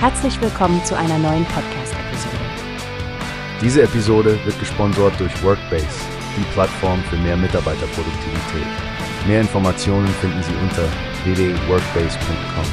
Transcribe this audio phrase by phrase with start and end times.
[0.00, 2.36] Herzlich willkommen zu einer neuen Podcast-Episode.
[3.60, 5.88] Diese Episode wird gesponsert durch Workbase,
[6.36, 8.68] die Plattform für mehr Mitarbeiterproduktivität.
[9.26, 10.84] Mehr Informationen finden Sie unter
[11.24, 12.64] www.workbase.com.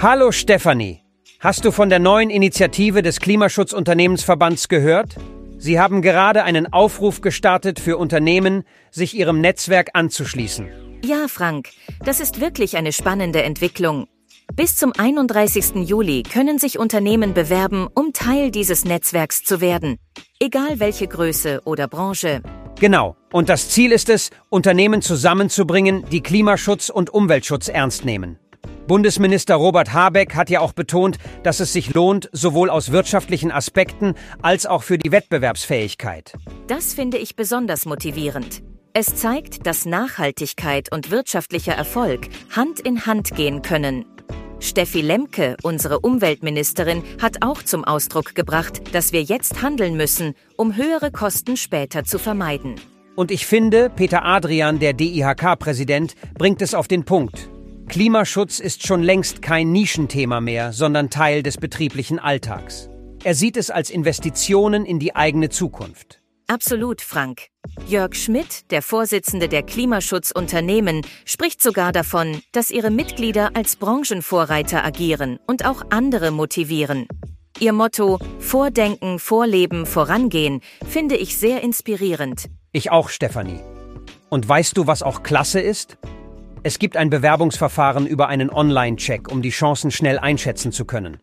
[0.00, 1.02] Hallo Stefanie,
[1.40, 5.16] hast du von der neuen Initiative des Klimaschutzunternehmensverbands gehört?
[5.58, 10.89] Sie haben gerade einen Aufruf gestartet für Unternehmen, sich ihrem Netzwerk anzuschließen.
[11.02, 11.70] Ja, Frank,
[12.04, 14.06] das ist wirklich eine spannende Entwicklung.
[14.54, 15.88] Bis zum 31.
[15.88, 19.96] Juli können sich Unternehmen bewerben, um Teil dieses Netzwerks zu werden.
[20.40, 22.42] Egal welche Größe oder Branche.
[22.78, 23.16] Genau.
[23.32, 28.38] Und das Ziel ist es, Unternehmen zusammenzubringen, die Klimaschutz und Umweltschutz ernst nehmen.
[28.86, 34.14] Bundesminister Robert Habeck hat ja auch betont, dass es sich lohnt, sowohl aus wirtschaftlichen Aspekten
[34.42, 36.34] als auch für die Wettbewerbsfähigkeit.
[36.66, 38.62] Das finde ich besonders motivierend.
[38.92, 44.04] Es zeigt, dass Nachhaltigkeit und wirtschaftlicher Erfolg Hand in Hand gehen können.
[44.58, 50.74] Steffi Lemke, unsere Umweltministerin, hat auch zum Ausdruck gebracht, dass wir jetzt handeln müssen, um
[50.74, 52.74] höhere Kosten später zu vermeiden.
[53.14, 57.48] Und ich finde, Peter Adrian, der DIHK-Präsident, bringt es auf den Punkt.
[57.86, 62.88] Klimaschutz ist schon längst kein Nischenthema mehr, sondern Teil des betrieblichen Alltags.
[63.22, 66.19] Er sieht es als Investitionen in die eigene Zukunft.
[66.50, 67.42] Absolut, Frank.
[67.86, 75.38] Jörg Schmidt, der Vorsitzende der Klimaschutzunternehmen, spricht sogar davon, dass ihre Mitglieder als Branchenvorreiter agieren
[75.46, 77.06] und auch andere motivieren.
[77.60, 82.46] Ihr Motto Vordenken, Vorleben, Vorangehen finde ich sehr inspirierend.
[82.72, 83.60] Ich auch, Stefanie.
[84.28, 85.98] Und weißt du, was auch klasse ist?
[86.64, 91.20] Es gibt ein Bewerbungsverfahren über einen Online-Check, um die Chancen schnell einschätzen zu können.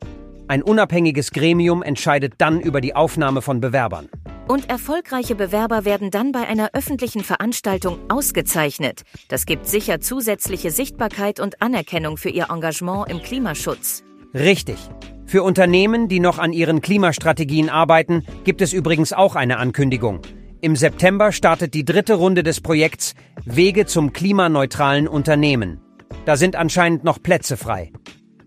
[0.49, 4.07] Ein unabhängiges Gremium entscheidet dann über die Aufnahme von Bewerbern.
[4.47, 9.01] Und erfolgreiche Bewerber werden dann bei einer öffentlichen Veranstaltung ausgezeichnet.
[9.27, 14.03] Das gibt sicher zusätzliche Sichtbarkeit und Anerkennung für ihr Engagement im Klimaschutz.
[14.33, 14.77] Richtig.
[15.25, 20.21] Für Unternehmen, die noch an ihren Klimastrategien arbeiten, gibt es übrigens auch eine Ankündigung.
[20.61, 25.81] Im September startet die dritte Runde des Projekts Wege zum klimaneutralen Unternehmen.
[26.25, 27.91] Da sind anscheinend noch Plätze frei.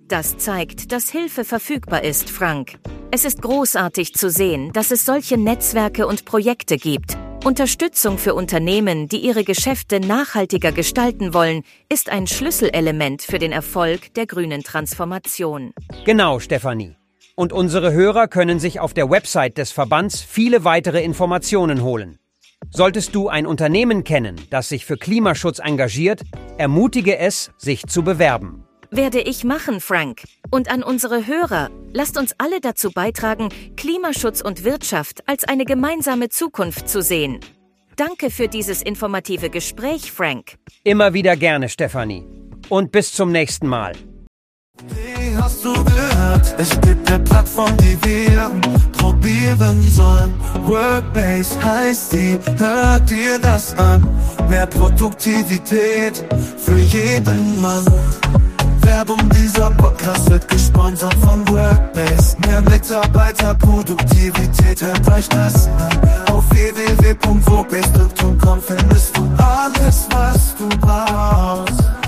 [0.09, 2.78] Das zeigt, dass Hilfe verfügbar ist, Frank.
[3.12, 7.16] Es ist großartig zu sehen, dass es solche Netzwerke und Projekte gibt.
[7.44, 14.15] Unterstützung für Unternehmen, die ihre Geschäfte nachhaltiger gestalten wollen, ist ein Schlüsselelement für den Erfolg
[14.15, 15.72] der grünen Transformation.
[16.04, 16.94] Genau, Stefanie.
[17.34, 22.21] Und unsere Hörer können sich auf der Website des Verbands viele weitere Informationen holen.
[22.71, 26.22] Solltest du ein Unternehmen kennen, das sich für Klimaschutz engagiert,
[26.59, 28.66] ermutige es, sich zu bewerben.
[28.92, 30.22] Werde ich machen, Frank.
[30.53, 36.28] Und an unsere Hörer, lasst uns alle dazu beitragen, Klimaschutz und Wirtschaft als eine gemeinsame
[36.28, 37.38] Zukunft zu sehen.
[37.94, 40.56] Danke für dieses informative Gespräch, Frank.
[40.83, 42.27] Immer wieder gerne, Stefanie.
[42.69, 43.93] Und bis zum nächsten Mal.
[44.89, 46.55] Wie hast du gehört?
[46.59, 48.50] Es gibt eine Plattform, die wir
[48.93, 50.33] probieren sollen.
[50.65, 54.06] Workbase heißt die, hört dir das an.
[54.49, 56.25] Mehr Produktivität
[56.56, 57.84] für jeden Mann.
[58.83, 62.37] Werbung, dieser Podcast wird gesponsert von Workbase.
[62.47, 66.01] Mehr Mitarbeiterproduktivität, hört euch das an.
[66.33, 72.00] Auf www.workbase.com findest du alles, was du brauchst.